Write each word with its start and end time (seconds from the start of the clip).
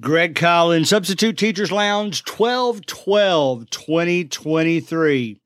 Greg 0.00 0.36
Collins, 0.36 0.90
Substitute 0.90 1.36
Teachers 1.36 1.72
Lounge, 1.72 2.24
12 2.24 2.86
12 2.86 3.68
2023. 3.68 5.40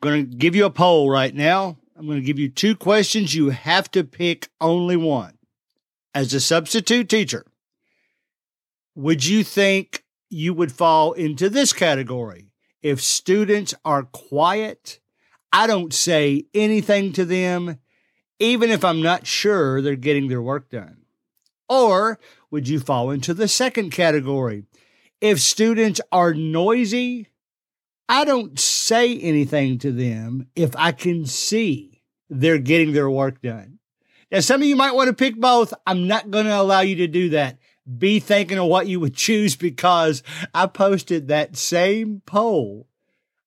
Going 0.00 0.28
to 0.28 0.36
give 0.36 0.56
you 0.56 0.64
a 0.64 0.70
poll 0.70 1.08
right 1.08 1.32
now. 1.32 1.76
I'm 1.96 2.06
going 2.06 2.18
to 2.18 2.26
give 2.26 2.38
you 2.38 2.48
two 2.48 2.74
questions. 2.74 3.36
You 3.36 3.50
have 3.50 3.88
to 3.92 4.02
pick 4.02 4.48
only 4.60 4.96
one. 4.96 5.38
As 6.12 6.34
a 6.34 6.40
substitute 6.40 7.08
teacher, 7.08 7.46
would 8.96 9.24
you 9.24 9.44
think 9.44 10.02
you 10.30 10.52
would 10.52 10.72
fall 10.72 11.12
into 11.12 11.48
this 11.48 11.72
category? 11.72 12.50
If 12.82 13.00
students 13.00 13.72
are 13.84 14.02
quiet, 14.02 14.98
I 15.52 15.68
don't 15.68 15.94
say 15.94 16.46
anything 16.54 17.12
to 17.12 17.24
them, 17.24 17.78
even 18.40 18.70
if 18.70 18.84
I'm 18.84 19.00
not 19.00 19.28
sure 19.28 19.80
they're 19.80 19.94
getting 19.94 20.26
their 20.26 20.42
work 20.42 20.70
done. 20.70 21.02
Or 21.68 22.18
would 22.50 22.68
you 22.68 22.80
fall 22.80 23.10
into 23.10 23.34
the 23.34 23.48
second 23.48 23.90
category? 23.90 24.64
If 25.20 25.40
students 25.40 26.00
are 26.12 26.34
noisy, 26.34 27.28
I 28.08 28.24
don't 28.24 28.58
say 28.58 29.18
anything 29.18 29.78
to 29.78 29.90
them 29.90 30.48
if 30.54 30.76
I 30.76 30.92
can 30.92 31.26
see 31.26 32.02
they're 32.28 32.58
getting 32.58 32.92
their 32.92 33.10
work 33.10 33.42
done. 33.42 33.78
Now, 34.30 34.40
some 34.40 34.60
of 34.60 34.66
you 34.66 34.76
might 34.76 34.94
want 34.94 35.08
to 35.08 35.14
pick 35.14 35.40
both. 35.40 35.72
I'm 35.86 36.06
not 36.06 36.30
going 36.30 36.46
to 36.46 36.60
allow 36.60 36.80
you 36.80 36.96
to 36.96 37.06
do 37.06 37.30
that. 37.30 37.58
Be 37.98 38.18
thinking 38.18 38.58
of 38.58 38.66
what 38.66 38.88
you 38.88 38.98
would 38.98 39.14
choose 39.14 39.54
because 39.54 40.22
I 40.52 40.66
posted 40.66 41.28
that 41.28 41.56
same 41.56 42.22
poll 42.26 42.88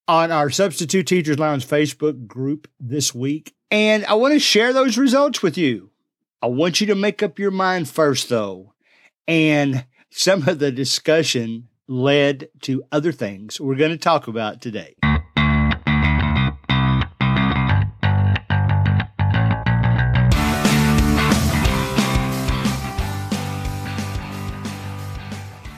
on 0.07 0.31
our 0.31 0.49
Substitute 0.49 1.05
Teachers 1.05 1.37
Lounge 1.37 1.67
Facebook 1.67 2.25
group 2.25 2.69
this 2.79 3.13
week. 3.13 3.53
And 3.69 4.05
I 4.05 4.13
want 4.13 4.33
to 4.33 4.39
share 4.39 4.71
those 4.71 4.97
results 4.97 5.43
with 5.43 5.57
you. 5.57 5.91
I 6.41 6.47
want 6.47 6.79
you 6.79 6.87
to 6.87 6.95
make 6.95 7.21
up 7.21 7.37
your 7.37 7.51
mind 7.51 7.89
first, 7.89 8.29
though. 8.29 8.73
And 9.29 9.85
some 10.09 10.49
of 10.49 10.57
the 10.57 10.71
discussion 10.71 11.67
led 11.87 12.49
to 12.61 12.83
other 12.91 13.11
things 13.11 13.61
we're 13.61 13.75
going 13.75 13.91
to 13.91 13.97
talk 13.97 14.27
about 14.27 14.59
today. 14.59 14.95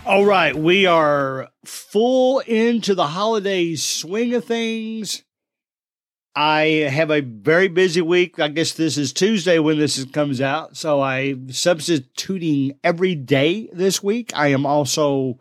All 0.06 0.24
right, 0.24 0.56
we 0.56 0.86
are 0.86 1.50
full 1.66 2.40
into 2.40 2.96
the 2.96 3.08
holiday 3.08 3.76
swing 3.76 4.34
of 4.34 4.46
things. 4.46 5.24
I 6.36 6.88
have 6.90 7.12
a 7.12 7.20
very 7.20 7.68
busy 7.68 8.02
week. 8.02 8.40
I 8.40 8.48
guess 8.48 8.72
this 8.72 8.98
is 8.98 9.12
Tuesday 9.12 9.60
when 9.60 9.80
this 9.80 10.04
comes 10.06 10.40
out. 10.40 10.78
So 10.78 11.02
I'm 11.02 11.52
substituting 11.52 12.80
every 12.84 13.16
day 13.16 13.70
this 13.74 14.02
week. 14.02 14.32
I 14.34 14.48
am 14.48 14.66
also 14.66 15.40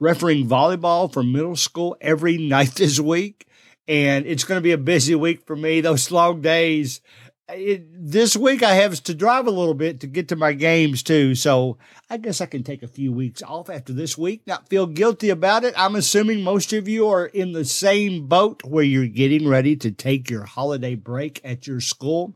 refereeing 0.00 0.48
volleyball 0.48 1.12
for 1.12 1.22
middle 1.22 1.54
school 1.54 1.96
every 2.00 2.36
night 2.48 2.74
this 2.74 2.98
week. 2.98 3.46
And 3.86 4.26
it's 4.26 4.42
going 4.44 4.58
to 4.58 4.62
be 4.62 4.72
a 4.72 4.78
busy 4.78 5.14
week 5.14 5.46
for 5.46 5.54
me. 5.54 5.80
Those 5.80 6.10
long 6.10 6.40
days 6.40 7.00
it, 7.48 7.86
this 7.92 8.36
week 8.36 8.62
I 8.62 8.74
have 8.74 9.02
to 9.04 9.14
drive 9.14 9.46
a 9.46 9.50
little 9.50 9.74
bit 9.74 10.00
to 10.00 10.06
get 10.06 10.28
to 10.28 10.36
my 10.36 10.52
games 10.52 11.02
too. 11.02 11.34
So 11.34 11.78
I 12.08 12.16
guess 12.16 12.40
I 12.40 12.46
can 12.46 12.62
take 12.62 12.82
a 12.82 12.88
few 12.88 13.12
weeks 13.12 13.42
off 13.42 13.68
after 13.68 13.92
this 13.92 14.16
week, 14.16 14.42
not 14.46 14.68
feel 14.68 14.86
guilty 14.86 15.30
about 15.30 15.64
it. 15.64 15.74
I'm 15.76 15.96
assuming 15.96 16.42
most 16.42 16.72
of 16.72 16.88
you 16.88 17.08
are 17.08 17.26
in 17.26 17.52
the 17.52 17.64
same 17.64 18.26
boat 18.26 18.64
where 18.64 18.84
you're 18.84 19.06
getting 19.06 19.48
ready 19.48 19.76
to 19.76 19.90
take 19.90 20.30
your 20.30 20.44
holiday 20.44 20.94
break 20.94 21.40
at 21.44 21.66
your 21.66 21.80
school. 21.80 22.34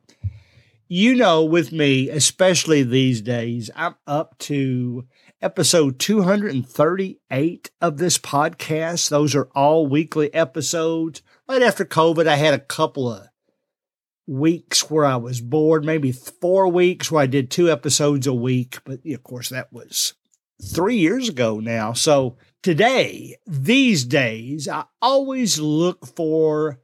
You 0.90 1.14
know, 1.14 1.44
with 1.44 1.70
me, 1.70 2.08
especially 2.08 2.82
these 2.82 3.20
days, 3.20 3.70
I'm 3.76 3.96
up 4.06 4.38
to 4.38 5.06
episode 5.42 5.98
238 5.98 7.70
of 7.80 7.98
this 7.98 8.16
podcast. 8.16 9.10
Those 9.10 9.34
are 9.34 9.50
all 9.54 9.86
weekly 9.86 10.32
episodes. 10.32 11.20
Right 11.46 11.62
after 11.62 11.84
COVID, 11.84 12.26
I 12.26 12.36
had 12.36 12.54
a 12.54 12.58
couple 12.58 13.12
of 13.12 13.28
weeks 14.28 14.90
where 14.90 15.06
I 15.06 15.16
was 15.16 15.40
bored, 15.40 15.84
maybe 15.84 16.12
four 16.12 16.68
weeks 16.68 17.10
where 17.10 17.22
I 17.22 17.26
did 17.26 17.50
two 17.50 17.70
episodes 17.70 18.26
a 18.26 18.34
week. 18.34 18.78
But 18.84 19.00
of 19.04 19.22
course, 19.22 19.48
that 19.48 19.72
was 19.72 20.14
three 20.62 20.96
years 20.96 21.28
ago 21.28 21.60
now. 21.60 21.94
So 21.94 22.36
today, 22.62 23.36
these 23.46 24.04
days, 24.04 24.68
I 24.68 24.84
always 25.00 25.58
look 25.58 26.06
for 26.06 26.78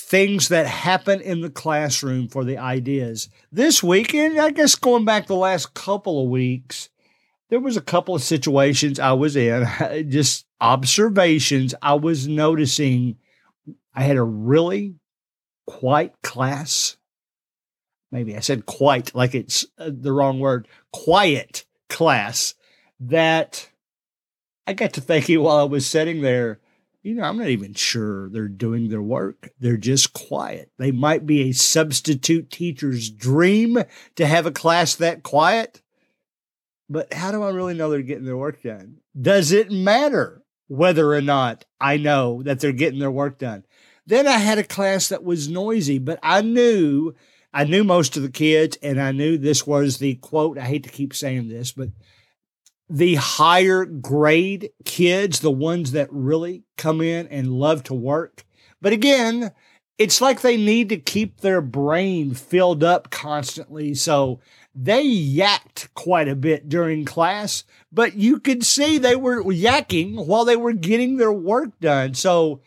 things 0.00 0.48
that 0.48 0.66
happen 0.66 1.20
in 1.20 1.42
the 1.42 1.50
classroom 1.50 2.28
for 2.28 2.42
the 2.42 2.56
ideas. 2.56 3.28
This 3.52 3.82
weekend, 3.82 4.40
I 4.40 4.50
guess 4.50 4.74
going 4.74 5.04
back 5.04 5.26
the 5.26 5.36
last 5.36 5.74
couple 5.74 6.22
of 6.22 6.30
weeks, 6.30 6.88
there 7.50 7.60
was 7.60 7.76
a 7.76 7.82
couple 7.82 8.14
of 8.14 8.22
situations 8.22 8.98
I 8.98 9.12
was 9.12 9.36
in, 9.36 9.66
just 10.08 10.46
observations 10.60 11.74
I 11.82 11.94
was 11.94 12.26
noticing. 12.26 13.18
I 13.94 14.02
had 14.02 14.16
a 14.16 14.22
really 14.22 14.94
quite 15.68 16.20
class. 16.22 16.96
Maybe 18.10 18.34
I 18.34 18.40
said 18.40 18.64
quite 18.64 19.14
like 19.14 19.34
it's 19.34 19.66
uh, 19.78 19.90
the 19.92 20.12
wrong 20.12 20.40
word. 20.40 20.66
Quiet 20.92 21.66
class 21.90 22.54
that 22.98 23.68
I 24.66 24.72
got 24.72 24.94
to 24.94 25.02
thinking 25.02 25.42
while 25.42 25.58
I 25.58 25.64
was 25.64 25.86
sitting 25.86 26.22
there, 26.22 26.60
you 27.02 27.14
know, 27.14 27.22
I'm 27.22 27.36
not 27.36 27.48
even 27.48 27.74
sure 27.74 28.30
they're 28.30 28.48
doing 28.48 28.88
their 28.88 29.02
work. 29.02 29.50
They're 29.60 29.76
just 29.76 30.14
quiet. 30.14 30.72
They 30.78 30.90
might 30.90 31.26
be 31.26 31.42
a 31.42 31.52
substitute 31.52 32.50
teacher's 32.50 33.10
dream 33.10 33.78
to 34.16 34.26
have 34.26 34.46
a 34.46 34.50
class 34.50 34.94
that 34.96 35.22
quiet. 35.22 35.82
But 36.88 37.12
how 37.12 37.30
do 37.30 37.42
I 37.42 37.50
really 37.50 37.74
know 37.74 37.90
they're 37.90 38.00
getting 38.00 38.24
their 38.24 38.38
work 38.38 38.62
done? 38.62 38.98
Does 39.20 39.52
it 39.52 39.70
matter 39.70 40.42
whether 40.68 41.12
or 41.12 41.20
not 41.20 41.66
I 41.78 41.98
know 41.98 42.42
that 42.42 42.60
they're 42.60 42.72
getting 42.72 43.00
their 43.00 43.10
work 43.10 43.38
done? 43.38 43.64
Then 44.08 44.26
I 44.26 44.38
had 44.38 44.56
a 44.56 44.64
class 44.64 45.10
that 45.10 45.22
was 45.22 45.50
noisy, 45.50 45.98
but 45.98 46.18
I 46.22 46.40
knew 46.40 47.14
I 47.52 47.64
knew 47.64 47.84
most 47.84 48.16
of 48.16 48.22
the 48.22 48.30
kids, 48.30 48.78
and 48.82 48.98
I 48.98 49.12
knew 49.12 49.36
this 49.36 49.66
was 49.66 49.98
the 49.98 50.14
quote. 50.16 50.56
I 50.56 50.62
hate 50.62 50.84
to 50.84 50.90
keep 50.90 51.14
saying 51.14 51.48
this, 51.48 51.72
but 51.72 51.90
the 52.88 53.16
higher 53.16 53.84
grade 53.84 54.70
kids, 54.86 55.40
the 55.40 55.50
ones 55.50 55.92
that 55.92 56.08
really 56.10 56.64
come 56.78 57.02
in 57.02 57.26
and 57.26 57.52
love 57.52 57.82
to 57.84 57.94
work. 57.94 58.44
But 58.80 58.94
again, 58.94 59.52
it's 59.98 60.22
like 60.22 60.40
they 60.40 60.56
need 60.56 60.88
to 60.88 60.96
keep 60.96 61.40
their 61.40 61.60
brain 61.60 62.32
filled 62.32 62.82
up 62.82 63.10
constantly. 63.10 63.94
So 63.94 64.40
they 64.74 65.04
yacked 65.04 65.88
quite 65.94 66.28
a 66.28 66.36
bit 66.36 66.70
during 66.70 67.04
class, 67.04 67.64
but 67.92 68.14
you 68.14 68.40
could 68.40 68.64
see 68.64 68.96
they 68.96 69.16
were 69.16 69.42
yakking 69.42 70.26
while 70.26 70.46
they 70.46 70.56
were 70.56 70.72
getting 70.72 71.18
their 71.18 71.32
work 71.32 71.78
done. 71.80 72.14
So 72.14 72.62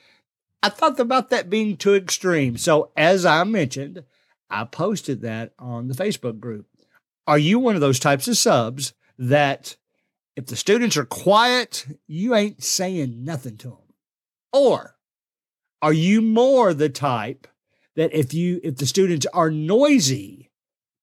I 0.63 0.69
thought 0.69 0.99
about 0.99 1.29
that 1.29 1.49
being 1.49 1.75
too 1.77 1.95
extreme. 1.95 2.57
So, 2.57 2.91
as 2.95 3.25
I 3.25 3.43
mentioned, 3.43 4.03
I 4.49 4.65
posted 4.65 5.21
that 5.21 5.53
on 5.57 5.87
the 5.87 5.95
Facebook 5.95 6.39
group. 6.39 6.67
Are 7.25 7.39
you 7.39 7.59
one 7.59 7.75
of 7.75 7.81
those 7.81 7.99
types 7.99 8.27
of 8.27 8.37
subs 8.37 8.93
that 9.17 9.75
if 10.35 10.45
the 10.45 10.55
students 10.55 10.97
are 10.97 11.05
quiet, 11.05 11.85
you 12.07 12.35
ain't 12.35 12.63
saying 12.63 13.23
nothing 13.23 13.57
to 13.57 13.69
them? 13.69 13.77
Or 14.53 14.97
are 15.81 15.93
you 15.93 16.21
more 16.21 16.73
the 16.73 16.89
type 16.89 17.47
that 17.95 18.13
if 18.13 18.33
you 18.33 18.59
if 18.63 18.77
the 18.77 18.85
students 18.85 19.25
are 19.33 19.49
noisy 19.49 20.51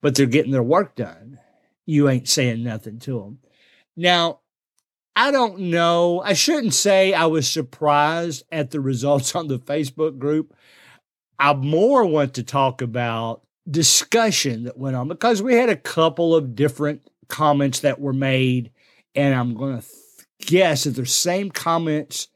but 0.01 0.15
they're 0.15 0.27
getting 0.27 0.53
their 0.53 0.63
work 0.63 0.95
done, 0.95 1.39
you 1.87 2.09
ain't 2.09 2.29
saying 2.29 2.63
nothing 2.63 2.99
to 3.01 3.19
them? 3.21 3.39
Now, 3.97 4.41
I 5.19 5.33
don't 5.33 5.59
know. 5.59 6.23
I 6.25 6.33
shouldn't 6.35 6.75
say 6.75 7.13
I 7.13 7.27
was 7.27 7.51
surprised 7.51 8.45
at 8.53 8.71
the 8.71 8.81
results 8.81 9.35
on 9.35 9.49
the 9.49 9.59
Facebook 9.59 10.17
group. 10.17 10.55
I 11.41 11.55
more 11.55 12.05
want 12.07 12.35
to 12.35 12.45
talk 12.45 12.81
about 12.81 13.43
discussion 13.69 14.63
that 14.63 14.79
went 14.79 14.95
on 14.95 15.09
because 15.09 15.43
we 15.43 15.55
had 15.55 15.71
a 15.71 15.77
couple 15.77 16.37
of 16.37 16.55
different 16.55 17.03
comments 17.27 17.81
that 17.81 18.01
were 18.01 18.13
made, 18.13 18.71
and 19.17 19.35
I'm 19.35 19.55
going 19.55 19.81
to 19.81 19.87
guess 20.47 20.85
that 20.85 20.91
the 20.91 21.05
same 21.05 21.51
comments 21.51 22.29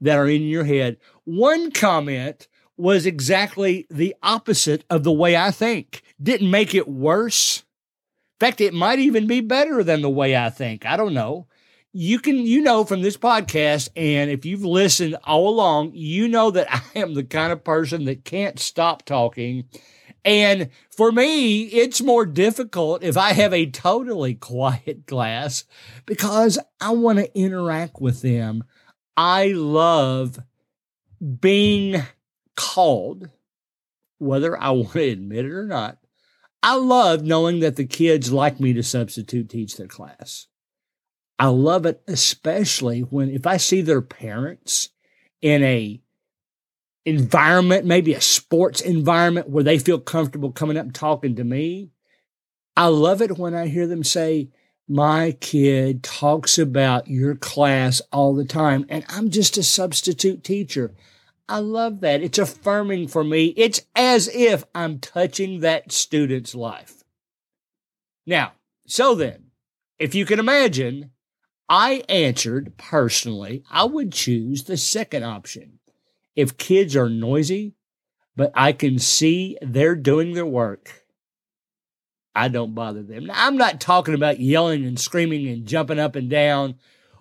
that 0.00 0.18
are 0.18 0.28
in 0.28 0.42
your 0.42 0.64
head. 0.64 0.96
One 1.22 1.70
comment 1.70 2.48
was 2.76 3.06
exactly 3.06 3.86
the 3.90 4.16
opposite 4.24 4.84
of 4.90 5.04
the 5.04 5.12
way 5.12 5.36
I 5.36 5.52
think. 5.52 6.02
Didn't 6.20 6.50
make 6.50 6.74
it 6.74 6.88
worse. 6.88 7.58
In 7.60 8.46
fact, 8.48 8.60
it 8.60 8.74
might 8.74 8.98
even 8.98 9.28
be 9.28 9.40
better 9.40 9.84
than 9.84 10.02
the 10.02 10.10
way 10.10 10.36
I 10.36 10.50
think. 10.50 10.84
I 10.84 10.96
don't 10.96 11.14
know 11.14 11.46
you 11.96 12.18
can 12.18 12.38
you 12.38 12.60
know 12.60 12.84
from 12.84 13.02
this 13.02 13.16
podcast 13.16 13.88
and 13.94 14.28
if 14.28 14.44
you've 14.44 14.64
listened 14.64 15.16
all 15.22 15.48
along 15.48 15.92
you 15.94 16.26
know 16.26 16.50
that 16.50 16.66
i 16.74 16.98
am 16.98 17.14
the 17.14 17.22
kind 17.22 17.52
of 17.52 17.64
person 17.64 18.04
that 18.04 18.24
can't 18.24 18.58
stop 18.58 19.04
talking. 19.04 19.64
And 20.26 20.70
for 20.90 21.12
me 21.12 21.62
it's 21.62 22.02
more 22.02 22.26
difficult 22.26 23.04
if 23.04 23.16
i 23.16 23.32
have 23.32 23.52
a 23.54 23.70
totally 23.70 24.34
quiet 24.50 25.06
class 25.06 25.64
because 26.04 26.58
i 26.80 26.90
want 26.90 27.20
to 27.20 27.38
interact 27.38 28.00
with 28.00 28.22
them. 28.22 28.64
I 29.16 29.52
love 29.52 30.40
being 31.40 32.02
called 32.56 33.30
whether 34.18 34.60
i 34.60 34.70
want 34.72 34.92
to 34.94 35.10
admit 35.10 35.44
it 35.44 35.52
or 35.52 35.66
not. 35.66 35.98
I 36.60 36.76
love 36.76 37.22
knowing 37.22 37.60
that 37.60 37.76
the 37.76 37.86
kids 37.86 38.32
like 38.32 38.58
me 38.58 38.72
to 38.72 38.82
substitute 38.82 39.48
teach 39.48 39.76
their 39.76 39.86
class 39.86 40.48
I 41.38 41.48
love 41.48 41.86
it, 41.86 42.02
especially 42.06 43.00
when 43.00 43.30
if 43.30 43.46
I 43.46 43.56
see 43.56 43.80
their 43.80 44.02
parents 44.02 44.90
in 45.42 45.62
a 45.62 46.00
environment, 47.04 47.84
maybe 47.84 48.14
a 48.14 48.20
sports 48.20 48.80
environment 48.80 49.48
where 49.48 49.64
they 49.64 49.78
feel 49.78 49.98
comfortable 49.98 50.52
coming 50.52 50.76
up 50.76 50.86
and 50.86 50.94
talking 50.94 51.36
to 51.36 51.44
me. 51.44 51.90
I 52.76 52.86
love 52.86 53.20
it 53.20 53.38
when 53.38 53.54
I 53.54 53.66
hear 53.66 53.86
them 53.86 54.04
say, 54.04 54.48
my 54.88 55.32
kid 55.40 56.02
talks 56.02 56.58
about 56.58 57.08
your 57.08 57.34
class 57.34 58.02
all 58.12 58.34
the 58.34 58.44
time, 58.44 58.84
and 58.88 59.04
I'm 59.08 59.30
just 59.30 59.56
a 59.56 59.62
substitute 59.62 60.44
teacher. 60.44 60.94
I 61.48 61.58
love 61.58 62.00
that. 62.00 62.22
It's 62.22 62.38
affirming 62.38 63.08
for 63.08 63.24
me. 63.24 63.54
It's 63.56 63.82
as 63.94 64.28
if 64.28 64.64
I'm 64.74 64.98
touching 64.98 65.60
that 65.60 65.92
student's 65.92 66.54
life. 66.54 67.02
Now, 68.26 68.52
so 68.86 69.14
then, 69.14 69.50
if 69.98 70.14
you 70.14 70.26
can 70.26 70.38
imagine, 70.38 71.10
I 71.68 72.02
answered 72.08 72.76
personally, 72.76 73.64
I 73.70 73.84
would 73.84 74.12
choose 74.12 74.64
the 74.64 74.76
second 74.76 75.24
option. 75.24 75.78
If 76.36 76.58
kids 76.58 76.96
are 76.96 77.08
noisy, 77.08 77.74
but 78.36 78.52
I 78.54 78.72
can 78.72 78.98
see 78.98 79.56
they're 79.62 79.94
doing 79.94 80.34
their 80.34 80.46
work, 80.46 81.04
I 82.34 82.48
don't 82.48 82.74
bother 82.74 83.02
them. 83.02 83.26
Now, 83.26 83.34
I'm 83.36 83.56
not 83.56 83.80
talking 83.80 84.14
about 84.14 84.40
yelling 84.40 84.84
and 84.84 84.98
screaming 84.98 85.46
and 85.48 85.66
jumping 85.66 86.00
up 86.00 86.16
and 86.16 86.28
down, 86.28 86.74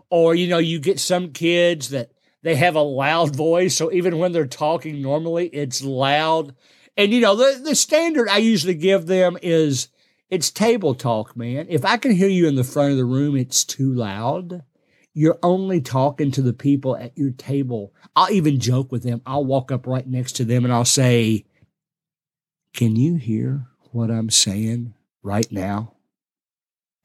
or, 0.10 0.34
you 0.34 0.48
know, 0.48 0.58
you 0.58 0.80
get 0.80 1.00
some 1.00 1.32
kids 1.32 1.90
that 1.90 2.12
they 2.42 2.56
have 2.56 2.76
a 2.76 2.82
loud 2.82 3.36
voice. 3.36 3.76
So 3.76 3.92
even 3.92 4.18
when 4.18 4.32
they're 4.32 4.48
talking 4.48 5.02
normally, 5.02 5.48
it's 5.48 5.84
loud. 5.84 6.56
And, 6.98 7.14
you 7.14 7.22
know, 7.22 7.36
the, 7.36 7.62
the 7.64 7.76
standard 7.76 8.28
I 8.28 8.38
usually 8.38 8.76
give 8.76 9.06
them 9.06 9.38
is 9.42 9.88
it's 10.30 10.52
table 10.52 10.96
talk, 10.96 11.36
man. 11.38 11.68
If 11.70 11.86
I 11.86 11.98
can 11.98 12.12
hear 12.12 12.30
you 12.30 12.48
in 12.48 12.56
the 12.56 12.64
front 12.64 12.92
of 12.92 12.98
the 12.98 13.06
room, 13.06 13.36
it's 13.36 13.64
too 13.64 13.94
loud. 13.94 14.64
You're 15.14 15.38
only 15.44 15.80
talking 15.80 16.32
to 16.32 16.42
the 16.42 16.54
people 16.54 16.98
at 16.98 17.18
your 17.18 17.32
table. 17.32 17.94
I'll 18.16 18.32
even 18.32 18.60
joke 18.60 18.92
with 18.92 19.04
them. 19.04 19.22
I'll 19.26 19.46
walk 19.46 19.72
up 19.72 19.86
right 19.86 20.08
next 20.08 20.34
to 20.34 20.46
them 20.46 20.64
and 20.64 20.74
I'll 20.74 20.86
say, 20.86 21.46
Can 22.74 22.96
you 22.96 23.16
hear 23.16 23.68
what 23.92 24.10
I'm 24.10 24.32
saying 24.32 24.96
right 25.22 25.52
now? 25.52 25.94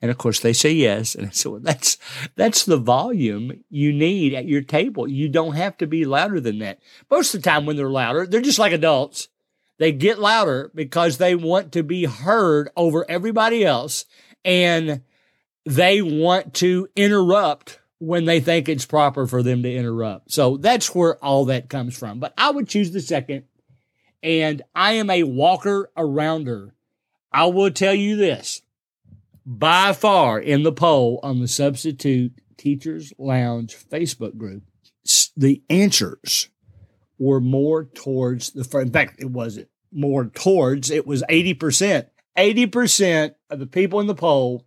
And 0.01 0.09
of 0.09 0.17
course 0.17 0.39
they 0.39 0.53
say 0.53 0.71
yes. 0.71 1.15
And 1.15 1.33
so 1.35 1.59
that's 1.59 1.97
that's 2.35 2.65
the 2.65 2.77
volume 2.77 3.63
you 3.69 3.93
need 3.93 4.33
at 4.33 4.47
your 4.47 4.61
table. 4.61 5.07
You 5.07 5.29
don't 5.29 5.55
have 5.55 5.77
to 5.77 5.87
be 5.87 6.05
louder 6.05 6.39
than 6.39 6.59
that. 6.59 6.79
Most 7.09 7.33
of 7.33 7.41
the 7.41 7.49
time 7.49 7.65
when 7.65 7.75
they're 7.75 7.89
louder, 7.89 8.25
they're 8.25 8.41
just 8.41 8.59
like 8.59 8.73
adults. 8.73 9.27
They 9.79 9.93
get 9.93 10.19
louder 10.19 10.71
because 10.75 11.17
they 11.17 11.35
want 11.35 11.71
to 11.71 11.83
be 11.83 12.03
heard 12.03 12.69
over 12.75 13.09
everybody 13.09 13.65
else 13.65 14.05
and 14.45 15.01
they 15.65 16.01
want 16.01 16.53
to 16.55 16.89
interrupt 16.95 17.79
when 17.97 18.25
they 18.25 18.41
think 18.41 18.67
it's 18.67 18.85
proper 18.85 19.25
for 19.25 19.41
them 19.41 19.63
to 19.63 19.73
interrupt. 19.73 20.31
So 20.31 20.57
that's 20.57 20.93
where 20.93 21.15
all 21.23 21.45
that 21.45 21.69
comes 21.69 21.97
from. 21.97 22.19
But 22.19 22.33
I 22.37 22.51
would 22.51 22.67
choose 22.67 22.91
the 22.91 23.01
second. 23.01 23.45
And 24.21 24.61
I 24.75 24.93
am 24.93 25.09
a 25.09 25.23
walker 25.23 25.89
arounder. 25.97 26.71
I 27.31 27.45
will 27.45 27.71
tell 27.71 27.93
you 27.93 28.17
this 28.17 28.61
by 29.45 29.93
far 29.93 30.39
in 30.39 30.63
the 30.63 30.73
poll 30.73 31.21
on 31.23 31.39
the 31.39 31.47
Substitute 31.47 32.33
Teachers 32.57 33.13
Lounge 33.17 33.77
Facebook 33.77 34.37
group, 34.37 34.63
the 35.37 35.61
answers 35.69 36.49
were 37.19 37.41
more 37.41 37.83
towards 37.83 38.51
the, 38.51 38.63
front. 38.63 38.87
in 38.87 38.93
fact, 38.93 39.21
it 39.21 39.29
wasn't 39.29 39.67
more 39.91 40.25
towards, 40.25 40.89
it 40.89 41.05
was 41.05 41.23
80%. 41.29 42.07
80% 42.37 43.35
of 43.49 43.59
the 43.59 43.67
people 43.67 43.99
in 43.99 44.07
the 44.07 44.15
poll 44.15 44.65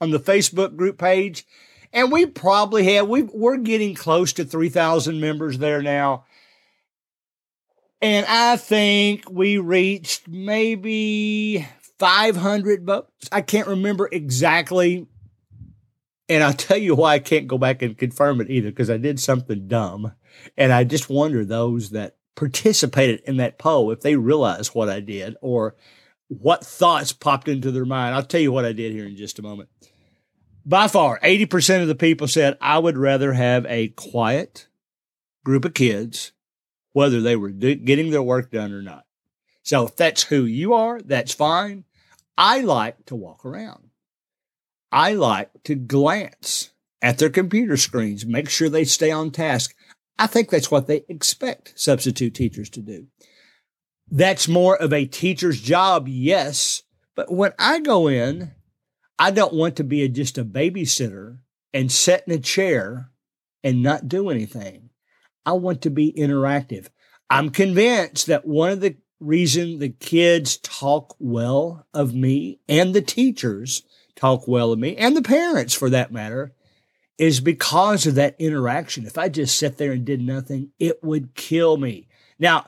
on 0.00 0.10
the 0.10 0.20
Facebook 0.20 0.76
group 0.76 0.98
page, 0.98 1.46
and 1.92 2.12
we 2.12 2.26
probably 2.26 2.92
have, 2.94 3.08
we 3.08 3.22
we're 3.22 3.56
getting 3.56 3.94
close 3.94 4.32
to 4.34 4.44
3,000 4.44 5.20
members 5.20 5.58
there 5.58 5.80
now. 5.80 6.24
And 8.02 8.26
I 8.28 8.56
think 8.56 9.30
we 9.30 9.56
reached 9.56 10.28
maybe 10.28 11.66
500 11.98 12.84
votes. 12.84 13.28
I 13.32 13.40
can't 13.40 13.68
remember 13.68 14.08
exactly. 14.12 15.06
And 16.28 16.42
I'll 16.42 16.52
tell 16.52 16.76
you 16.76 16.94
why 16.94 17.14
I 17.14 17.18
can't 17.18 17.46
go 17.46 17.56
back 17.56 17.80
and 17.80 17.96
confirm 17.96 18.40
it 18.40 18.50
either, 18.50 18.70
because 18.70 18.90
I 18.90 18.98
did 18.98 19.20
something 19.20 19.68
dumb. 19.68 20.12
And 20.56 20.72
I 20.72 20.84
just 20.84 21.08
wonder 21.08 21.44
those 21.44 21.90
that 21.90 22.16
participated 22.34 23.20
in 23.26 23.36
that 23.38 23.58
poll 23.58 23.90
if 23.90 24.00
they 24.00 24.16
realize 24.16 24.74
what 24.74 24.88
I 24.88 25.00
did 25.00 25.36
or 25.40 25.76
what 26.28 26.64
thoughts 26.64 27.12
popped 27.12 27.48
into 27.48 27.70
their 27.70 27.84
mind. 27.84 28.14
I'll 28.14 28.22
tell 28.24 28.40
you 28.40 28.52
what 28.52 28.64
I 28.64 28.72
did 28.72 28.92
here 28.92 29.06
in 29.06 29.16
just 29.16 29.38
a 29.38 29.42
moment. 29.42 29.68
By 30.66 30.88
far, 30.88 31.20
80% 31.20 31.82
of 31.82 31.88
the 31.88 31.94
people 31.94 32.26
said 32.26 32.56
I 32.60 32.78
would 32.78 32.96
rather 32.96 33.34
have 33.34 33.66
a 33.66 33.88
quiet 33.88 34.66
group 35.44 35.64
of 35.64 35.74
kids, 35.74 36.32
whether 36.92 37.20
they 37.20 37.36
were 37.36 37.50
do- 37.50 37.74
getting 37.74 38.10
their 38.10 38.22
work 38.22 38.50
done 38.50 38.72
or 38.72 38.82
not. 38.82 39.04
So 39.62 39.86
if 39.86 39.96
that's 39.96 40.24
who 40.24 40.44
you 40.44 40.72
are, 40.74 41.00
that's 41.00 41.34
fine. 41.34 41.84
I 42.36 42.60
like 42.60 43.04
to 43.06 43.14
walk 43.14 43.44
around. 43.44 43.90
I 44.90 45.12
like 45.14 45.50
to 45.64 45.74
glance 45.74 46.70
at 47.02 47.18
their 47.18 47.30
computer 47.30 47.76
screens, 47.76 48.24
make 48.24 48.48
sure 48.48 48.68
they 48.68 48.84
stay 48.84 49.10
on 49.10 49.30
task. 49.30 49.74
I 50.18 50.26
think 50.26 50.50
that's 50.50 50.70
what 50.70 50.86
they 50.86 51.04
expect 51.08 51.72
substitute 51.76 52.34
teachers 52.34 52.70
to 52.70 52.80
do. 52.80 53.06
That's 54.10 54.48
more 54.48 54.76
of 54.76 54.92
a 54.92 55.06
teacher's 55.06 55.60
job, 55.60 56.06
yes. 56.08 56.82
But 57.14 57.32
when 57.32 57.52
I 57.58 57.80
go 57.80 58.08
in, 58.08 58.52
I 59.18 59.30
don't 59.30 59.54
want 59.54 59.76
to 59.76 59.84
be 59.84 60.02
a, 60.02 60.08
just 60.08 60.38
a 60.38 60.44
babysitter 60.44 61.38
and 61.72 61.90
sit 61.90 62.24
in 62.26 62.34
a 62.34 62.38
chair 62.38 63.10
and 63.62 63.82
not 63.82 64.08
do 64.08 64.28
anything. 64.28 64.90
I 65.46 65.52
want 65.52 65.82
to 65.82 65.90
be 65.90 66.12
interactive. 66.12 66.88
I'm 67.30 67.50
convinced 67.50 68.26
that 68.26 68.46
one 68.46 68.70
of 68.70 68.80
the 68.80 68.96
reason 69.20 69.78
the 69.78 69.88
kids 69.88 70.58
talk 70.58 71.16
well 71.18 71.86
of 71.94 72.14
me 72.14 72.60
and 72.68 72.94
the 72.94 73.02
teachers 73.02 73.82
talk 74.14 74.46
well 74.46 74.72
of 74.72 74.78
me 74.78 74.96
and 74.96 75.16
the 75.16 75.22
parents 75.22 75.74
for 75.74 75.90
that 75.90 76.12
matter 76.12 76.52
is 77.18 77.40
because 77.40 78.06
of 78.06 78.16
that 78.16 78.36
interaction. 78.38 79.06
If 79.06 79.18
I 79.18 79.28
just 79.28 79.58
sat 79.58 79.78
there 79.78 79.92
and 79.92 80.04
did 80.04 80.20
nothing, 80.20 80.70
it 80.78 81.02
would 81.02 81.34
kill 81.34 81.76
me. 81.76 82.08
Now, 82.38 82.66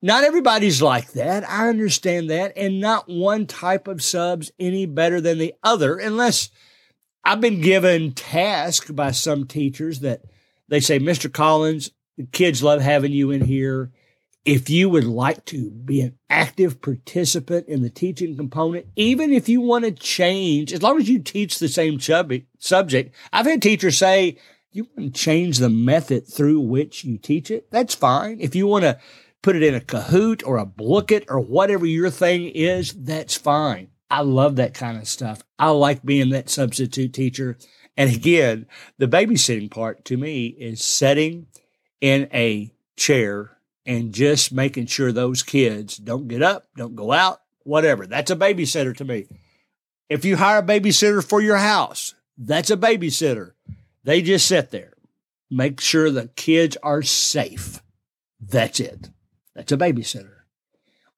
not 0.00 0.24
everybody's 0.24 0.82
like 0.82 1.12
that. 1.12 1.48
I 1.48 1.68
understand 1.68 2.30
that. 2.30 2.52
And 2.56 2.80
not 2.80 3.08
one 3.08 3.46
type 3.46 3.88
of 3.88 4.02
subs 4.02 4.50
any 4.58 4.86
better 4.86 5.20
than 5.20 5.38
the 5.38 5.54
other, 5.62 5.96
unless 5.96 6.50
I've 7.24 7.40
been 7.40 7.60
given 7.60 8.12
tasks 8.12 8.90
by 8.90 9.10
some 9.10 9.46
teachers 9.46 10.00
that 10.00 10.22
they 10.68 10.80
say, 10.80 10.98
Mr. 10.98 11.32
Collins, 11.32 11.90
the 12.16 12.26
kids 12.26 12.62
love 12.62 12.80
having 12.80 13.12
you 13.12 13.30
in 13.30 13.44
here. 13.44 13.92
If 14.48 14.70
you 14.70 14.88
would 14.88 15.04
like 15.04 15.44
to 15.46 15.68
be 15.68 16.00
an 16.00 16.16
active 16.30 16.80
participant 16.80 17.68
in 17.68 17.82
the 17.82 17.90
teaching 17.90 18.34
component, 18.34 18.86
even 18.96 19.30
if 19.30 19.46
you 19.46 19.60
want 19.60 19.84
to 19.84 19.90
change, 19.90 20.72
as 20.72 20.82
long 20.82 20.98
as 20.98 21.06
you 21.06 21.18
teach 21.18 21.58
the 21.58 21.68
same 21.68 22.00
subject, 22.00 23.14
I've 23.30 23.44
had 23.44 23.60
teachers 23.60 23.98
say, 23.98 24.38
you 24.72 24.88
want 24.96 25.14
to 25.14 25.20
change 25.20 25.58
the 25.58 25.68
method 25.68 26.26
through 26.26 26.60
which 26.60 27.04
you 27.04 27.18
teach 27.18 27.50
it, 27.50 27.70
that's 27.70 27.94
fine. 27.94 28.40
If 28.40 28.54
you 28.54 28.66
want 28.66 28.84
to 28.84 28.98
put 29.42 29.54
it 29.54 29.62
in 29.62 29.74
a 29.74 29.80
Kahoot 29.80 30.42
or 30.46 30.56
a 30.56 30.64
Blooket 30.64 31.26
or 31.28 31.40
whatever 31.40 31.84
your 31.84 32.08
thing 32.08 32.46
is, 32.46 32.94
that's 32.94 33.36
fine. 33.36 33.90
I 34.10 34.22
love 34.22 34.56
that 34.56 34.72
kind 34.72 34.96
of 34.96 35.06
stuff. 35.06 35.42
I 35.58 35.68
like 35.72 36.02
being 36.02 36.30
that 36.30 36.48
substitute 36.48 37.12
teacher. 37.12 37.58
And 37.98 38.10
again, 38.16 38.66
the 38.96 39.08
babysitting 39.08 39.70
part 39.70 40.06
to 40.06 40.16
me 40.16 40.46
is 40.46 40.82
sitting 40.82 41.48
in 42.00 42.30
a 42.32 42.72
chair 42.96 43.57
and 43.88 44.12
just 44.12 44.52
making 44.52 44.84
sure 44.84 45.10
those 45.10 45.42
kids 45.42 45.96
don't 45.96 46.28
get 46.28 46.42
up, 46.42 46.68
don't 46.76 46.94
go 46.94 47.10
out, 47.10 47.40
whatever. 47.64 48.06
That's 48.06 48.30
a 48.30 48.36
babysitter 48.36 48.94
to 48.98 49.04
me. 49.04 49.26
If 50.10 50.26
you 50.26 50.36
hire 50.36 50.58
a 50.58 50.62
babysitter 50.62 51.26
for 51.26 51.40
your 51.40 51.56
house, 51.56 52.14
that's 52.36 52.70
a 52.70 52.76
babysitter. 52.76 53.52
They 54.04 54.20
just 54.20 54.46
sit 54.46 54.70
there, 54.70 54.92
make 55.50 55.80
sure 55.80 56.10
the 56.10 56.28
kids 56.36 56.76
are 56.82 57.02
safe. 57.02 57.82
That's 58.38 58.78
it. 58.78 59.08
That's 59.54 59.72
a 59.72 59.78
babysitter. 59.78 60.34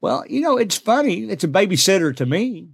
Well, 0.00 0.24
you 0.28 0.40
know, 0.40 0.56
it's 0.56 0.78
funny. 0.78 1.24
It's 1.24 1.44
a 1.44 1.48
babysitter 1.48 2.16
to 2.16 2.24
me, 2.24 2.70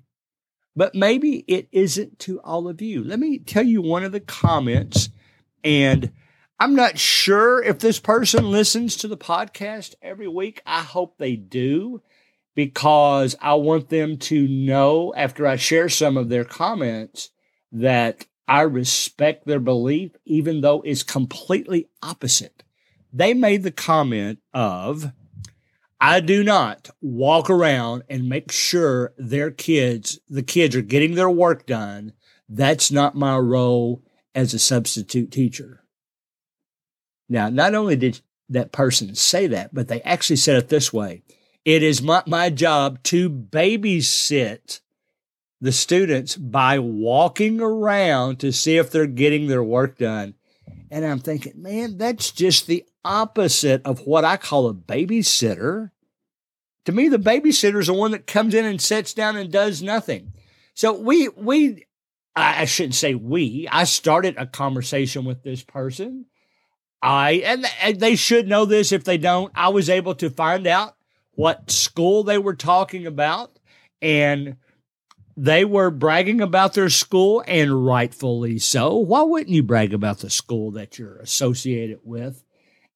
but 0.76 0.94
maybe 0.94 1.38
it 1.48 1.68
isn't 1.72 2.18
to 2.20 2.38
all 2.40 2.68
of 2.68 2.82
you. 2.82 3.02
Let 3.02 3.18
me 3.18 3.38
tell 3.38 3.64
you 3.64 3.80
one 3.80 4.04
of 4.04 4.12
the 4.12 4.20
comments 4.20 5.08
and 5.64 6.12
I'm 6.58 6.74
not 6.74 6.98
sure 6.98 7.62
if 7.62 7.80
this 7.80 8.00
person 8.00 8.50
listens 8.50 8.96
to 8.96 9.08
the 9.08 9.16
podcast 9.18 9.94
every 10.00 10.26
week. 10.26 10.62
I 10.64 10.80
hope 10.80 11.18
they 11.18 11.36
do 11.36 12.00
because 12.54 13.36
I 13.42 13.54
want 13.54 13.90
them 13.90 14.16
to 14.16 14.48
know 14.48 15.12
after 15.14 15.46
I 15.46 15.56
share 15.56 15.90
some 15.90 16.16
of 16.16 16.30
their 16.30 16.44
comments 16.44 17.28
that 17.72 18.24
I 18.48 18.62
respect 18.62 19.46
their 19.46 19.60
belief, 19.60 20.12
even 20.24 20.62
though 20.62 20.80
it's 20.80 21.02
completely 21.02 21.90
opposite. 22.02 22.62
They 23.12 23.34
made 23.34 23.62
the 23.62 23.70
comment 23.70 24.38
of, 24.54 25.12
I 26.00 26.20
do 26.20 26.42
not 26.42 26.88
walk 27.02 27.50
around 27.50 28.04
and 28.08 28.30
make 28.30 28.50
sure 28.50 29.12
their 29.18 29.50
kids, 29.50 30.20
the 30.26 30.42
kids 30.42 30.74
are 30.74 30.82
getting 30.82 31.16
their 31.16 31.30
work 31.30 31.66
done. 31.66 32.14
That's 32.48 32.90
not 32.90 33.14
my 33.14 33.36
role 33.36 34.02
as 34.34 34.54
a 34.54 34.58
substitute 34.58 35.30
teacher. 35.30 35.82
Now, 37.28 37.48
not 37.48 37.74
only 37.74 37.96
did 37.96 38.20
that 38.48 38.72
person 38.72 39.14
say 39.14 39.46
that, 39.48 39.74
but 39.74 39.88
they 39.88 40.02
actually 40.02 40.36
said 40.36 40.56
it 40.56 40.68
this 40.68 40.92
way. 40.92 41.22
It 41.64 41.82
is 41.82 42.00
my, 42.00 42.22
my 42.26 42.50
job 42.50 43.02
to 43.04 43.28
babysit 43.28 44.80
the 45.60 45.72
students 45.72 46.36
by 46.36 46.78
walking 46.78 47.60
around 47.60 48.38
to 48.40 48.52
see 48.52 48.76
if 48.76 48.90
they're 48.90 49.06
getting 49.06 49.48
their 49.48 49.64
work 49.64 49.98
done. 49.98 50.34
And 50.90 51.04
I'm 51.04 51.18
thinking, 51.18 51.60
man, 51.60 51.98
that's 51.98 52.30
just 52.30 52.66
the 52.66 52.84
opposite 53.04 53.82
of 53.84 54.06
what 54.06 54.24
I 54.24 54.36
call 54.36 54.68
a 54.68 54.74
babysitter. 54.74 55.90
To 56.84 56.92
me, 56.92 57.08
the 57.08 57.18
babysitter 57.18 57.80
is 57.80 57.88
the 57.88 57.94
one 57.94 58.12
that 58.12 58.26
comes 58.26 58.54
in 58.54 58.64
and 58.64 58.80
sits 58.80 59.12
down 59.12 59.36
and 59.36 59.50
does 59.50 59.82
nothing. 59.82 60.34
So 60.74 60.92
we, 60.92 61.28
we, 61.30 61.86
I 62.36 62.66
shouldn't 62.66 62.94
say 62.94 63.14
we, 63.14 63.66
I 63.72 63.84
started 63.84 64.36
a 64.36 64.46
conversation 64.46 65.24
with 65.24 65.42
this 65.42 65.64
person. 65.64 66.26
I, 67.02 67.42
and, 67.82 68.00
they 68.00 68.16
should 68.16 68.48
know 68.48 68.64
this 68.64 68.92
if 68.92 69.04
they 69.04 69.18
don't. 69.18 69.52
I 69.54 69.68
was 69.68 69.88
able 69.90 70.14
to 70.16 70.30
find 70.30 70.66
out 70.66 70.96
what 71.32 71.70
school 71.70 72.24
they 72.24 72.38
were 72.38 72.54
talking 72.54 73.06
about 73.06 73.58
and 74.00 74.56
they 75.36 75.64
were 75.64 75.90
bragging 75.90 76.40
about 76.40 76.72
their 76.72 76.88
school 76.88 77.44
and 77.46 77.86
rightfully 77.86 78.58
so. 78.58 78.96
Why 78.96 79.22
wouldn't 79.22 79.50
you 79.50 79.62
brag 79.62 79.92
about 79.92 80.18
the 80.18 80.30
school 80.30 80.70
that 80.72 80.98
you're 80.98 81.18
associated 81.18 82.00
with? 82.02 82.42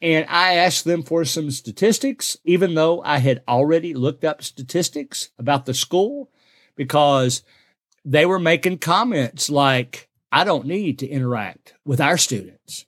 And 0.03 0.25
I 0.31 0.55
asked 0.55 0.87
them 0.87 1.03
for 1.03 1.27
some 1.27 1.51
statistics, 1.51 2.39
even 2.45 2.75
though 2.75 3.03
I 3.03 3.19
had 3.19 3.43
already 3.47 3.93
looked 3.93 4.25
up 4.25 4.43
statistics 4.43 5.29
about 5.39 5.67
the 5.67 5.75
school, 5.75 6.31
because 6.75 7.43
they 8.03 8.25
were 8.25 8.39
making 8.39 8.79
comments 8.79 9.51
like, 9.51 10.09
I 10.33 10.45
don't 10.45 10.67
need 10.67 10.99
to 11.01 11.07
interact 11.07 11.75
with 11.85 12.01
our 12.01 12.17
students. 12.17 12.87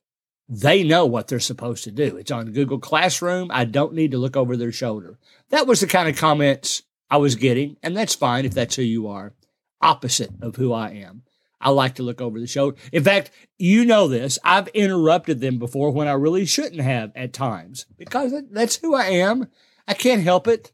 They 0.49 0.83
know 0.83 1.07
what 1.07 1.29
they're 1.29 1.41
supposed 1.41 1.85
to 1.85 1.91
do. 1.91 2.17
It's 2.17 2.31
on 2.31 2.53
Google 2.53 2.79
Classroom. 2.79 3.51
I 3.53 3.65
don't 3.65 3.95
need 3.95 4.11
to 4.11 4.19
look 4.19 4.37
over 4.37 4.57
their 4.57 4.73
shoulder. 4.73 5.19
That 5.51 5.67
was 5.67 5.81
the 5.81 5.87
kind 5.87 6.09
of 6.09 6.17
comments 6.17 6.83
I 7.11 7.19
was 7.19 7.37
getting, 7.37 7.77
and 7.83 7.97
that's 7.97 8.15
fine 8.15 8.45
if 8.45 8.55
that's 8.55 8.77
who 8.77 8.83
you 8.83 9.09
are. 9.09 9.35
Opposite 9.81 10.31
of 10.41 10.57
who 10.57 10.73
I 10.73 10.91
am. 10.91 11.23
I 11.61 11.71
like 11.71 11.95
to 11.95 12.03
look 12.03 12.21
over 12.21 12.41
the 12.41 12.47
shoulder. 12.47 12.77
In 12.93 13.05
fact, 13.05 13.31
you 13.57 13.85
know 13.85 14.09
this. 14.09 14.39
I've 14.43 14.69
interrupted 14.69 15.41
them 15.41 15.59
before 15.59 15.93
when 15.93 16.09
I 16.09 16.13
really 16.13 16.45
shouldn't 16.45 16.81
have 16.81 17.13
at 17.15 17.33
times 17.33 17.87
because 17.97 18.35
that's 18.51 18.77
who 18.77 18.95
I 18.95 19.07
am. 19.07 19.49
I 19.87 19.95
can't 19.95 20.23
help 20.23 20.49
it. 20.49 20.73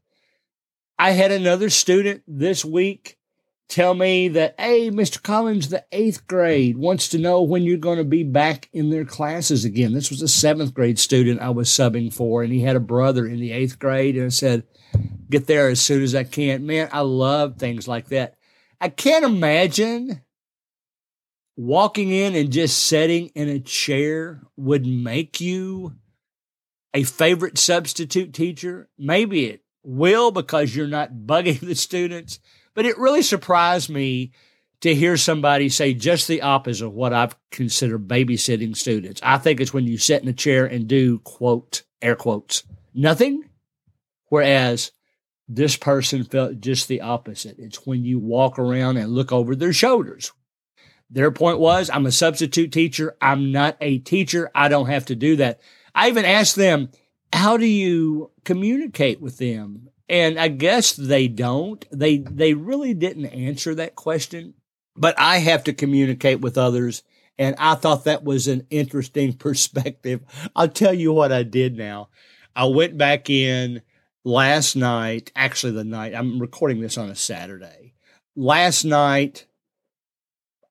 I 0.99 1.11
had 1.11 1.31
another 1.31 1.71
student 1.71 2.23
this 2.27 2.65
week 2.65 3.18
tell 3.69 3.95
me 3.95 4.29
that, 4.29 4.55
hey, 4.59 4.91
Mr. 4.91 5.23
Collins, 5.23 5.69
the 5.69 5.85
eighth 5.93 6.27
grade 6.27 6.79
wants 6.79 7.09
to 7.09 7.19
know 7.19 7.43
when 7.43 7.63
you're 7.63 7.77
going 7.77 7.99
to 7.99 8.05
be 8.05 8.25
back 8.25 8.69
in 8.73 8.91
their 8.91 9.05
classes 9.05 9.65
again. 9.65 9.93
This 9.93 10.11
was 10.11 10.23
a 10.23 10.29
seventh 10.29 10.75
grade 10.75 10.99
student 10.99 11.41
I 11.41 11.51
was 11.51 11.69
subbing 11.69 12.13
for, 12.13 12.43
and 12.43 12.53
he 12.53 12.63
had 12.63 12.77
a 12.77 12.81
brother 12.81 13.27
in 13.27 13.41
the 13.41 13.53
eighth 13.53 13.79
grade. 13.79 14.17
And 14.17 14.27
I 14.27 14.31
said, 14.31 14.65
get 15.31 15.47
there 15.47 15.69
as 15.69 15.81
soon 15.81 16.03
as 16.03 16.15
I 16.15 16.25
can. 16.25 16.67
Man, 16.67 16.89
I 16.93 17.01
love 17.01 17.57
things 17.57 17.87
like 17.87 18.09
that. 18.09 18.35
I 18.81 18.89
can't 18.89 19.25
imagine 19.25 20.23
walking 21.57 22.11
in 22.11 22.35
and 22.37 22.53
just 22.53 22.87
sitting 22.87 23.27
in 23.35 23.49
a 23.49 23.59
chair 23.59 24.41
would 24.57 24.87
make 24.87 25.41
you 25.41 25.97
a 26.95 27.03
favorite 27.03 27.59
substitute 27.59 28.33
teacher. 28.33 28.89
Maybe 28.97 29.47
it 29.47 29.63
will 29.83 30.31
because 30.31 30.75
you're 30.75 30.87
not 30.87 31.13
bugging 31.27 31.61
the 31.67 31.75
students, 31.75 32.39
but 32.79 32.87
it 32.87 32.97
really 32.97 33.23
surprised 33.23 33.91
me 33.91 34.31
to 34.83 34.95
hear 34.95 35.17
somebody 35.17 35.69
say 35.69 35.95
just 35.95 36.29
the 36.29 36.43
opposite 36.43 36.87
of 36.87 36.93
what 36.93 37.13
I've 37.13 37.35
considered 37.51 38.07
babysitting 38.07 38.77
students. 38.77 39.21
I 39.25 39.39
think 39.39 39.61
it's 39.61 39.75
when 39.75 39.89
you 39.89 39.99
sit 39.99 40.23
in 40.23 40.29
a 40.29 40.33
chair 40.33 40.65
and 40.65 40.87
do 40.87 41.19
quote, 41.19 41.83
air 42.01 42.15
quotes, 42.15 42.63
nothing. 42.95 43.43
Whereas 44.29 44.93
this 45.49 45.77
person 45.77 46.23
felt 46.23 46.61
just 46.61 46.87
the 46.87 47.01
opposite. 47.01 47.59
It's 47.59 47.85
when 47.85 48.05
you 48.05 48.21
walk 48.21 48.61
around 48.61 48.97
and 48.97 49.11
look 49.11 49.33
over 49.33 49.57
their 49.57 49.73
shoulders, 49.73 50.31
their 51.11 51.33
point 51.33 51.59
was, 51.59 51.91
I'm 51.91 52.07
a 52.07 52.13
substitute 52.13 52.71
teacher. 52.71 53.17
I'm 53.21 53.51
not 53.51 53.77
a 53.81 53.99
teacher. 53.99 54.53
I 54.55 54.69
don't 54.69 54.87
have 54.87 55.07
to 55.07 55.17
do 55.17 55.35
that. 55.35 55.59
I 55.97 56.11
even 56.11 56.25
asked 56.25 56.55
them, 56.55 56.91
how 57.33 57.57
do 57.57 57.67
you 57.67 58.31
communicate 58.45 59.21
with 59.21 59.39
them? 59.39 59.89
And 60.09 60.39
I 60.39 60.49
guess 60.49 60.93
they 60.93 61.29
don't. 61.29 61.85
They, 61.91 62.19
they 62.19 62.55
really 62.55 62.95
didn't 62.95 63.27
answer 63.27 63.75
that 63.75 63.95
question, 63.95 64.55
but 64.97 65.19
I 65.19 65.39
have 65.39 65.65
to 65.65 65.73
communicate 65.73 66.41
with 66.41 66.57
others. 66.57 67.03
And 67.39 67.55
I 67.59 67.75
thought 67.75 68.05
that 68.05 68.25
was 68.25 68.49
an 68.49 68.67
interesting 68.71 69.33
perspective. 69.35 70.23
I'll 70.57 70.69
tell 70.69 70.95
you 70.95 71.13
what 71.13 71.33
I 71.33 71.43
did 71.43 71.77
now. 71.77 72.09
I 72.57 72.65
went 72.65 72.99
back 72.99 73.31
in 73.31 73.83
last 74.25 74.77
night, 74.77 75.33
actually 75.37 75.73
the 75.73 75.85
night, 75.85 76.15
I'm 76.15 76.39
recording 76.39 76.81
this 76.81 76.99
on 76.99 77.09
a 77.09 77.15
Saturday. 77.15 77.95
Last 78.37 78.85
night, 78.85 79.47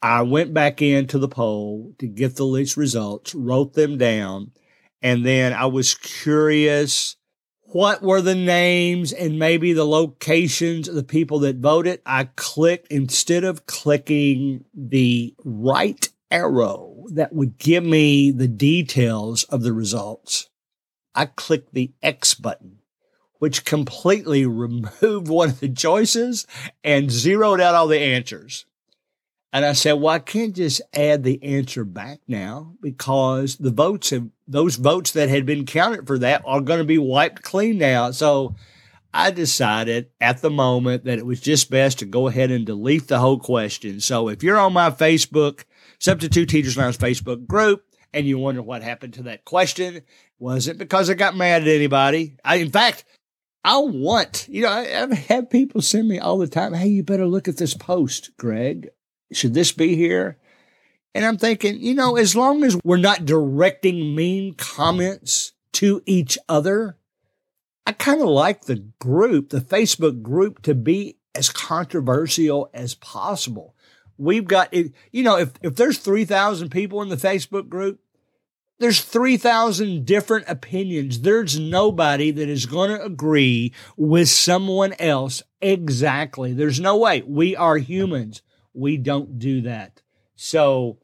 I 0.02 0.22
went 0.22 0.54
back 0.54 0.82
into 0.82 1.18
the 1.18 1.28
poll 1.28 1.94
to 2.00 2.08
get 2.08 2.36
the 2.36 2.46
list 2.46 2.78
results, 2.78 3.34
wrote 3.34 3.74
them 3.74 3.98
down, 3.98 4.52
and 5.02 5.26
then 5.26 5.54
I 5.54 5.66
was 5.66 5.96
curious 5.96 7.17
what 7.78 8.02
were 8.02 8.22
the 8.22 8.34
names 8.34 9.14
and 9.14 9.38
maybe 9.38 9.72
the 9.72 9.86
locations 9.86 10.88
of 10.88 10.96
the 10.96 11.04
people 11.04 11.38
that 11.38 11.58
voted. 11.58 12.02
I 12.08 12.24
clicked 12.36 12.88
instead 12.92 13.44
of 13.44 13.68
clicking 13.68 14.66
the 14.74 15.36
right 15.46 16.10
arrow 16.32 17.06
that 17.12 17.34
would 17.34 17.60
give 17.60 17.84
me 17.84 18.32
the 18.32 18.48
details 18.48 19.44
of 19.44 19.62
the 19.62 19.74
results. 19.74 20.50
I 21.14 21.28
clicked 21.28 21.76
the 21.76 21.94
X 22.02 22.34
button, 22.34 22.80
which 23.38 23.64
completely 23.64 24.44
removed 24.48 25.28
one 25.28 25.50
of 25.50 25.60
the 25.60 25.70
choices 25.70 26.48
and 26.84 27.12
zeroed 27.12 27.62
out 27.62 27.76
all 27.76 27.86
the 27.86 28.00
answers. 28.00 28.66
And 29.54 29.64
I 29.64 29.74
said, 29.74 29.94
well, 29.94 30.16
I 30.16 30.20
can't 30.20 30.56
just 30.56 30.82
add 30.96 31.24
the 31.24 31.44
answer 31.44 31.86
back 31.86 32.22
now 32.28 32.74
because 32.82 33.58
the 33.58 33.70
votes 33.70 34.10
have, 34.10 34.30
those 34.48 34.76
votes 34.76 35.12
that 35.12 35.30
had 35.30 35.46
been 35.46 35.66
counted 35.66 36.08
for 36.08 36.18
that 36.20 36.42
are 36.46 36.62
going 36.62 36.80
to 36.80 36.86
be 36.86 36.98
wiped 36.98 37.42
clean 37.42 37.78
now. 37.78 38.12
So 38.12 38.56
I 39.14 39.32
decided 39.32 40.10
at 40.22 40.42
the 40.42 40.50
moment 40.50 41.06
that 41.06 41.18
it 41.18 41.26
was 41.26 41.42
just 41.42 41.70
best 41.70 42.00
to 42.00 42.06
go 42.06 42.28
ahead 42.28 42.52
and 42.52 42.66
delete 42.66 43.08
the 43.08 43.20
whole 43.20 43.40
question. 43.40 44.00
So 44.00 44.30
if 44.30 44.44
you're 44.44 44.58
on 44.58 44.74
my 44.74 44.92
Facebook, 44.92 45.64
Substitute 46.00 46.50
Teachers 46.50 46.78
Lounge 46.78 46.98
Facebook 46.98 47.48
group, 47.48 47.84
and 48.14 48.26
you 48.26 48.38
wonder 48.38 48.62
what 48.62 48.84
happened 48.84 49.14
to 49.16 49.24
that 49.24 49.46
question, 49.46 50.02
was 50.40 50.68
it 50.68 50.78
because 50.78 51.10
I 51.10 51.14
got 51.14 51.36
mad 51.36 51.64
at 51.64 51.68
anybody. 51.68 52.38
I, 52.44 52.56
in 52.56 52.72
fact, 52.72 53.06
I 53.64 53.80
want, 53.80 54.48
you 54.50 54.62
know, 54.62 54.70
I, 54.70 54.86
have 54.86 55.12
had 55.12 55.50
people 55.50 55.82
send 55.82 56.08
me 56.08 56.20
all 56.20 56.38
the 56.38 56.48
time, 56.48 56.74
hey, 56.74 56.88
you 56.88 57.04
better 57.04 57.28
look 57.28 57.48
at 57.48 57.58
this 57.58 57.74
post, 57.74 58.32
Greg. 58.38 58.90
Should 59.34 59.54
this 59.54 59.72
be 59.74 59.96
here? 59.96 60.38
And 61.18 61.26
I'm 61.26 61.40
thinking, 61.40 61.80
you 61.80 61.96
know, 61.96 62.16
as 62.16 62.36
long 62.36 62.64
as 62.64 62.78
we're 62.84 62.98
not 62.98 63.26
directing 63.26 64.14
mean 64.14 64.54
comments 64.54 65.54
to 65.72 66.04
each 66.06 66.38
other, 66.48 66.96
I 67.88 67.94
kind 67.94 68.22
of 68.22 68.28
like 68.28 68.66
the 68.66 68.86
group, 69.00 69.50
the 69.50 69.60
Facebook 69.60 70.22
group, 70.22 70.62
to 70.62 70.76
be 70.76 71.18
as 71.34 71.50
controversial 71.50 72.70
as 72.72 72.94
possible. 72.94 73.76
We've 74.20 74.46
got, 74.46 74.72
you 74.76 74.94
know, 75.24 75.40
if, 75.40 75.54
if 75.64 75.76
there's 75.76 75.98
3,000 75.98 76.70
people 76.70 77.02
in 77.02 77.10
the 77.10 77.16
Facebook 77.16 77.68
group, 77.68 78.00
there's 78.78 79.02
3,000 79.02 80.06
different 80.06 80.48
opinions. 80.48 81.22
There's 81.22 81.60
nobody 81.60 82.30
that 82.30 82.48
is 82.48 82.68
going 82.68 82.92
to 82.92 83.04
agree 83.04 83.74
with 83.96 84.30
someone 84.30 84.94
else 85.00 85.42
exactly. 85.62 86.54
There's 86.54 86.80
no 86.80 86.96
way. 86.96 87.24
We 87.26 87.56
are 87.56 87.78
humans. 87.78 88.44
We 88.72 88.98
don't 88.98 89.40
do 89.40 89.62
that. 89.62 90.04
So 90.36 91.00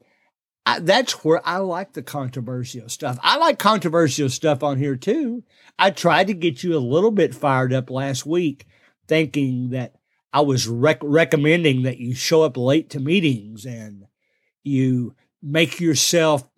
I, 0.66 0.78
that's 0.78 1.24
where 1.24 1.46
I 1.46 1.58
like 1.58 1.92
the 1.92 2.02
controversial 2.02 2.88
stuff. 2.88 3.18
I 3.22 3.36
like 3.36 3.58
controversial 3.58 4.30
stuff 4.30 4.62
on 4.62 4.78
here 4.78 4.96
too. 4.96 5.44
I 5.78 5.90
tried 5.90 6.28
to 6.28 6.34
get 6.34 6.62
you 6.62 6.76
a 6.76 6.78
little 6.78 7.10
bit 7.10 7.34
fired 7.34 7.72
up 7.72 7.90
last 7.90 8.24
week, 8.24 8.66
thinking 9.06 9.70
that 9.70 9.96
I 10.32 10.40
was 10.40 10.66
rec- 10.66 10.98
recommending 11.02 11.82
that 11.82 11.98
you 11.98 12.14
show 12.14 12.42
up 12.42 12.56
late 12.56 12.90
to 12.90 13.00
meetings 13.00 13.66
and 13.66 14.06
you 14.62 15.14
make 15.42 15.80
yourself 15.80 16.48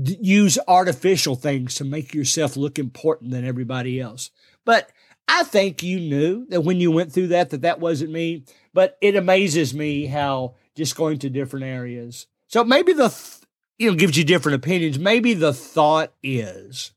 d- 0.00 0.16
use 0.20 0.58
artificial 0.68 1.34
things 1.34 1.74
to 1.76 1.84
make 1.84 2.14
yourself 2.14 2.56
look 2.56 2.78
important 2.78 3.32
than 3.32 3.44
everybody 3.44 4.00
else. 4.00 4.30
But 4.64 4.90
I 5.28 5.42
think 5.42 5.82
you 5.82 5.98
knew 5.98 6.46
that 6.50 6.60
when 6.60 6.78
you 6.78 6.92
went 6.92 7.12
through 7.12 7.28
that, 7.28 7.50
that 7.50 7.62
that 7.62 7.80
wasn't 7.80 8.12
me. 8.12 8.44
But 8.72 8.96
it 9.00 9.16
amazes 9.16 9.74
me 9.74 10.06
how 10.06 10.54
just 10.76 10.96
going 10.96 11.18
to 11.18 11.30
different 11.30 11.66
areas. 11.66 12.26
So 12.46 12.62
maybe 12.62 12.92
the, 12.92 13.08
th- 13.08 13.45
you 13.78 13.90
know, 13.90 13.96
gives 13.96 14.16
you 14.16 14.24
different 14.24 14.56
opinions. 14.56 14.98
Maybe 14.98 15.34
the 15.34 15.52
thought 15.52 16.12
is, 16.22 16.92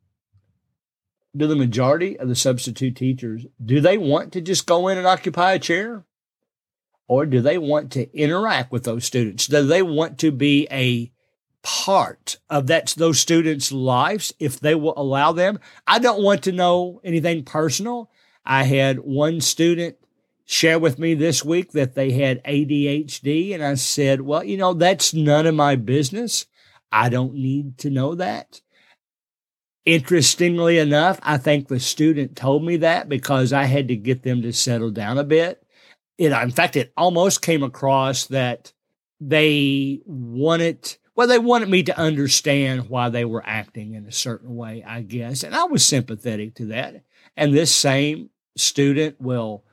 do 1.35 1.47
the 1.47 1.55
majority 1.55 2.17
of 2.17 2.27
the 2.27 2.35
substitute 2.35 2.95
teachers, 2.95 3.45
do 3.63 3.81
they 3.81 3.97
want 3.97 4.33
to 4.33 4.41
just 4.41 4.65
go 4.65 4.87
in 4.87 4.97
and 4.97 5.07
occupy 5.07 5.53
a 5.53 5.59
chair? 5.59 6.05
Or 7.07 7.25
do 7.25 7.41
they 7.41 7.57
want 7.57 7.91
to 7.93 8.15
interact 8.15 8.71
with 8.71 8.83
those 8.83 9.03
students? 9.03 9.47
Do 9.47 9.65
they 9.65 9.81
want 9.81 10.19
to 10.19 10.31
be 10.31 10.67
a 10.69 11.11
part 11.61 12.37
of 12.49 12.67
that 12.67 12.93
those 12.97 13.19
students' 13.19 13.71
lives 13.71 14.33
if 14.39 14.59
they 14.59 14.75
will 14.75 14.93
allow 14.97 15.31
them. 15.31 15.59
I 15.85 15.99
don't 15.99 16.23
want 16.23 16.43
to 16.43 16.51
know 16.51 17.01
anything 17.03 17.43
personal. 17.43 18.09
I 18.45 18.63
had 18.63 18.99
one 18.99 19.41
student 19.41 19.97
share 20.45 20.79
with 20.79 20.97
me 20.97 21.13
this 21.13 21.43
week 21.43 21.73
that 21.73 21.95
they 21.95 22.11
had 22.11 22.43
ADHD 22.43 23.53
and 23.53 23.63
I 23.63 23.75
said, 23.75 24.21
"Well, 24.21 24.43
you 24.43 24.57
know, 24.57 24.73
that's 24.73 25.13
none 25.13 25.45
of 25.45 25.55
my 25.55 25.75
business. 25.75 26.45
I 26.91 27.09
don't 27.09 27.33
need 27.35 27.77
to 27.79 27.89
know 27.89 28.15
that." 28.15 28.61
Interestingly 29.85 30.77
enough, 30.77 31.19
I 31.23 31.37
think 31.37 31.67
the 31.67 31.79
student 31.79 32.35
told 32.35 32.63
me 32.63 32.77
that 32.77 33.09
because 33.09 33.53
I 33.53 33.63
had 33.63 33.87
to 33.87 33.95
get 33.95 34.23
them 34.23 34.41
to 34.43 34.53
settle 34.53 34.91
down 34.91 35.17
a 35.17 35.23
bit. 35.23 35.63
It, 36.17 36.31
in 36.31 36.51
fact, 36.51 36.75
it 36.75 36.93
almost 36.97 37.41
came 37.41 37.63
across 37.63 38.25
that 38.27 38.73
they 39.19 40.01
wanted 40.05 40.97
well, 41.19 41.27
they 41.27 41.37
wanted 41.37 41.67
me 41.67 41.83
to 41.83 41.99
understand 41.99 42.87
why 42.87 43.09
they 43.09 43.25
were 43.25 43.43
acting 43.45 43.93
in 43.93 44.05
a 44.05 44.11
certain 44.11 44.55
way, 44.55 44.85
I 44.87 45.01
guess. 45.01 45.43
And 45.43 45.53
I 45.53 45.65
was 45.65 45.83
sympathetic 45.83 46.55
to 46.55 46.67
that. 46.67 47.03
And 47.35 47.53
this 47.53 47.75
same 47.75 48.29
student 48.55 49.19
will 49.19 49.65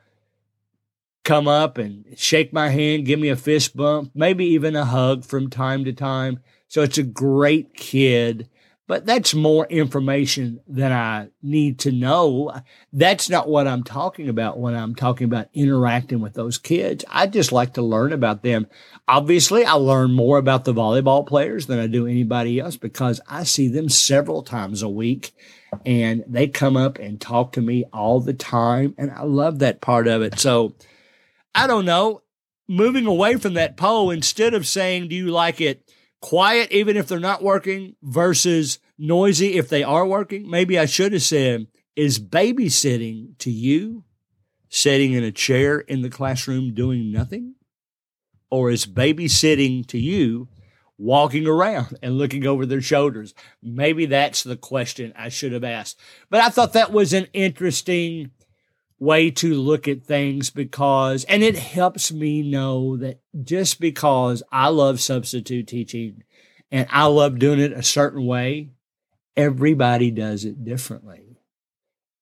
come 1.23 1.47
up 1.47 1.79
and 1.79 2.05
shake 2.17 2.53
my 2.53 2.71
hand, 2.71 3.07
give 3.07 3.21
me 3.21 3.29
a 3.29 3.37
fist 3.37 3.77
bump, 3.77 4.11
maybe 4.13 4.45
even 4.45 4.75
a 4.75 4.87
hug 4.87 5.25
from 5.25 5.49
time 5.49 5.85
to 5.85 5.93
time. 5.93 6.41
So 6.69 6.83
it's 6.83 6.99
a 6.99 7.03
great 7.03 7.75
kid 7.75 8.49
but 8.89 9.05
that's 9.05 9.35
more 9.35 9.67
information 9.67 10.61
than 10.69 10.93
I 10.93 11.29
need 11.43 11.81
to 11.81 11.93
know. 11.93 12.53
That's 12.93 13.29
not 13.29 13.49
what 13.49 13.67
I'm 13.67 13.83
talking 13.83 14.29
about 14.29 14.61
when 14.61 14.75
I'm 14.75 14.95
talking 14.95 15.25
about 15.25 15.49
interacting 15.53 16.21
with 16.21 16.35
those 16.35 16.57
kids. 16.57 17.05
I 17.09 17.27
just 17.27 17.51
like 17.51 17.75
to 17.75 17.83
learn 17.83 18.13
about 18.13 18.43
them. 18.43 18.69
Obviously, 19.09 19.65
I 19.65 19.73
learn 19.73 20.13
more 20.13 20.39
about 20.39 20.65
the 20.65 20.75
volleyball 20.75 21.27
players 21.27 21.67
than 21.67 21.81
I 21.81 21.89
do 21.89 22.07
anybody 22.07 22.61
else 22.61 22.77
because 22.77 23.21
I 23.29 23.43
see 23.43 23.69
them 23.69 23.89
several 23.89 24.43
times 24.43 24.83
a 24.83 24.89
week 24.89 25.33
and 25.85 26.23
they 26.29 26.47
come 26.47 26.77
up 26.77 26.99
and 26.99 27.21
talk 27.21 27.53
to 27.53 27.61
me 27.61 27.85
all 27.93 28.21
the 28.21 28.35
time. 28.35 28.95
And 28.99 29.11
I 29.11 29.23
love 29.25 29.59
that 29.59 29.81
part 29.81 30.07
of 30.07 30.23
it. 30.23 30.39
So 30.39 30.75
I 31.55 31.67
don't 31.67 31.85
know. 31.85 32.23
Moving 32.69 33.07
away 33.07 33.37
from 33.37 33.55
that 33.55 33.77
poll, 33.77 34.11
instead 34.11 34.53
of 34.53 34.67
saying, 34.67 35.07
do 35.07 35.15
you 35.15 35.29
like 35.29 35.61
it 35.61 35.86
quiet 36.27 36.73
even 36.73 36.97
if 36.97 37.07
they're 37.07 37.21
not 37.21 37.41
working 37.41 37.95
versus 38.03 38.81
noisy 38.99 39.55
if 39.55 39.69
they 39.69 39.85
are 39.85 40.05
working. 40.05 40.51
Maybe 40.51 40.77
I 40.77 40.85
should 40.85 41.13
have 41.13 41.23
said, 41.23 41.69
is 41.95 42.19
babysitting 42.19 43.39
to 43.39 43.51
you 43.53 44.03
sitting 44.69 45.13
in 45.13 45.23
a 45.23 45.31
chair 45.31 45.79
in 45.79 46.03
the 46.03 46.11
classroom 46.11 46.75
doing 46.75 47.13
nothing? 47.13 47.55
Or 48.51 48.73
is 48.73 48.87
babysitting 48.87 49.87
to 49.87 49.99
you 49.99 50.49
walking 50.99 51.47
around 51.47 51.97
and 52.03 52.19
looking 52.19 52.45
over 52.45 52.67
their 52.67 52.83
shoulders? 52.83 53.33
Maybe 53.63 54.07
that's 54.07 54.43
the 54.43 54.57
question 54.57 55.13
I 55.15 55.29
should 55.29 55.53
have 55.53 55.63
asked. 55.63 56.01
But 56.29 56.41
I 56.41 56.49
thought 56.49 56.73
that 56.73 56.91
was 56.91 57.13
an 57.13 57.29
interesting 57.35 58.33
way 58.99 59.31
to 59.31 59.55
look 59.55 59.87
at 59.89 60.05
things 60.05 60.51
because, 60.51 61.25
and 61.25 61.43
it 61.43 61.57
helps 61.57 62.13
me 62.13 62.43
know 62.43 62.97
that 62.97 63.21
just 63.43 63.81
because 63.81 64.43
I 64.51 64.69
love 64.69 65.01
substitute 65.01 65.67
teaching 65.67 66.23
and 66.71 66.87
I 66.91 67.07
love 67.07 67.39
doing 67.39 67.61
it 67.61 67.73
a 67.73 67.83
certain 67.83 68.25
way, 68.27 68.71
everybody 69.37 70.11
does 70.11 70.45
it 70.45 70.65
differently. 70.65 71.39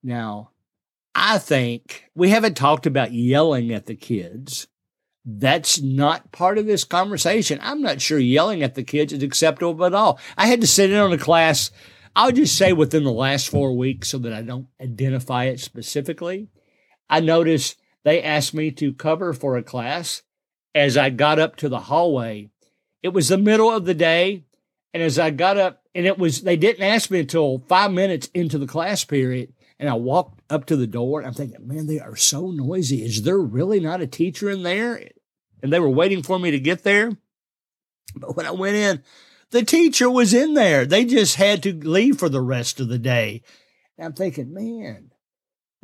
Now, 0.03 0.51
I 1.15 1.39
think 1.39 2.11
we 2.15 2.31
haven't 2.31 2.57
talked 2.57 2.87
about 2.87 3.13
yelling 3.13 3.73
at 3.73 3.87
the 3.87 3.95
kids. 3.95 4.67
That's 5.25 5.81
not 5.81 6.33
part 6.33 6.59
of 6.59 6.67
this 6.67 6.85
conversation. 6.85 7.59
I'm 7.63 7.81
not 7.81 8.03
sure 8.03 8.19
yelling 8.19 8.63
at 8.63 8.75
the 8.75 8.83
kids 8.83 9.13
is 9.13 9.23
acceptable 9.23 9.85
at 9.87 9.95
all. 9.95 10.19
I 10.37 10.49
had 10.49 10.61
to 10.61 10.67
sit 10.67 10.91
in 10.91 10.99
on 10.99 11.13
a 11.13 11.19
class, 11.19 11.71
I'll 12.17 12.33
just 12.33 12.59
say 12.59 12.73
within 12.73 13.05
the 13.05 13.13
last 13.13 13.49
four 13.49 13.77
weeks 13.77 14.09
so 14.09 14.19
that 14.19 14.33
I 14.33 14.43
don't 14.43 14.67
identify 14.81 15.45
it 15.45 15.61
specifically. 15.61 16.49
I 17.09 17.21
noticed 17.21 17.79
they 18.05 18.23
asked 18.23 18.55
me 18.55 18.71
to 18.73 18.93
cover 18.93 19.33
for 19.33 19.57
a 19.57 19.63
class 19.63 20.23
as 20.75 20.97
I 20.97 21.11
got 21.11 21.39
up 21.39 21.57
to 21.57 21.69
the 21.69 21.81
hallway. 21.81 22.51
It 23.03 23.13
was 23.13 23.29
the 23.29 23.39
middle 23.39 23.71
of 23.71 23.85
the 23.85 23.95
day. 23.95 24.45
And 24.93 25.03
as 25.03 25.19
I 25.19 25.31
got 25.31 25.59
up, 25.59 25.83
and 25.95 26.07
it 26.07 26.19
was, 26.19 26.43
they 26.43 26.57
didn't 26.57 26.85
ask 26.85 27.11
me 27.11 27.21
until 27.21 27.65
five 27.69 27.93
minutes 27.93 28.29
into 28.35 28.59
the 28.59 28.67
class 28.67 29.05
period. 29.05 29.53
And 29.79 29.89
I 29.89 29.95
walked 29.95 30.41
up 30.51 30.67
to 30.67 30.77
the 30.77 30.87
door 30.87 31.19
and 31.19 31.27
I'm 31.27 31.35
thinking, 31.35 31.67
man, 31.67 31.87
they 31.87 31.99
are 31.99 32.17
so 32.17 32.51
noisy. 32.51 33.05
Is 33.05 33.23
there 33.23 33.39
really 33.39 33.81
not 33.81 34.01
a 34.01 34.07
teacher 34.07 34.49
in 34.51 34.63
there? 34.63 35.09
And 35.63 35.73
they 35.73 35.81
were 35.81 35.91
waiting 35.91 36.23
for 36.23 36.39
me 36.39 36.53
to 36.53 36.61
get 36.61 36.85
there. 36.85 37.17
But 38.15 38.37
when 38.37 38.47
I 38.47 38.53
went 38.53 38.77
in, 38.77 39.03
the 39.51 39.65
teacher 39.65 40.09
was 40.11 40.33
in 40.33 40.55
there. 40.55 40.87
They 40.87 41.05
just 41.05 41.37
had 41.37 41.63
to 41.65 41.73
leave 41.73 42.19
for 42.19 42.29
the 42.29 42.41
rest 42.41 42.81
of 42.81 42.89
the 42.89 42.99
day. 42.99 43.43
And 43.99 44.07
I'm 44.07 44.13
thinking, 44.13 44.53
man, 44.53 45.11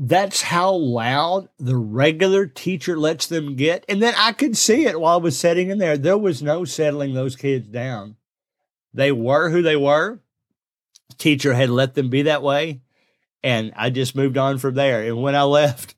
that's 0.02 0.40
how 0.40 0.72
loud 0.72 1.50
the 1.58 1.76
regular 1.76 2.46
teacher 2.46 2.98
lets 2.98 3.26
them 3.26 3.54
get. 3.54 3.84
And 3.86 4.02
then 4.02 4.14
I 4.16 4.32
could 4.32 4.56
see 4.56 4.86
it 4.86 4.98
while 4.98 5.18
I 5.18 5.20
was 5.22 5.38
sitting 5.38 5.68
in 5.68 5.76
there. 5.76 5.98
There 5.98 6.16
was 6.16 6.42
no 6.42 6.64
settling 6.64 7.12
those 7.12 7.36
kids 7.36 7.68
down. 7.68 8.16
They 8.94 9.12
were 9.12 9.50
who 9.50 9.60
they 9.60 9.76
were. 9.76 10.20
Teacher 11.18 11.52
had 11.52 11.68
let 11.68 11.94
them 11.94 12.08
be 12.08 12.22
that 12.22 12.42
way. 12.42 12.80
And 13.42 13.74
I 13.76 13.90
just 13.90 14.16
moved 14.16 14.38
on 14.38 14.56
from 14.56 14.74
there. 14.74 15.02
And 15.02 15.20
when 15.20 15.36
I 15.36 15.42
left, 15.42 15.94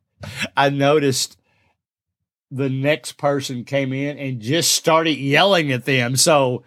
I 0.56 0.68
noticed 0.68 1.38
the 2.50 2.68
next 2.68 3.12
person 3.12 3.64
came 3.64 3.92
in 3.92 4.18
and 4.18 4.40
just 4.40 4.72
started 4.72 5.16
yelling 5.16 5.70
at 5.70 5.84
them. 5.84 6.16
So 6.16 6.64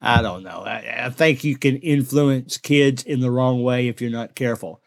I 0.00 0.22
don't 0.22 0.42
know. 0.42 0.62
I, 0.64 1.04
I 1.04 1.10
think 1.10 1.44
you 1.44 1.58
can 1.58 1.76
influence 1.76 2.56
kids 2.56 3.02
in 3.02 3.20
the 3.20 3.30
wrong 3.30 3.62
way 3.62 3.88
if 3.88 4.00
you're 4.00 4.10
not 4.10 4.34
careful. 4.34 4.80